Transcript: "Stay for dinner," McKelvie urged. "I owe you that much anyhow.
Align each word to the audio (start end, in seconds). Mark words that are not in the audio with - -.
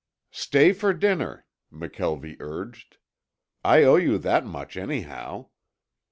"Stay 0.33 0.73
for 0.73 0.93
dinner," 0.95 1.45
McKelvie 1.71 2.35
urged. 2.39 2.97
"I 3.63 3.83
owe 3.83 3.97
you 3.97 4.17
that 4.17 4.43
much 4.47 4.75
anyhow. 4.75 5.49